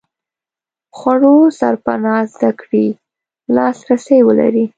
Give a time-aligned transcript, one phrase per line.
[0.97, 2.85] خوړو سرپناه زده کړې
[3.55, 4.65] لاس رسي ولري.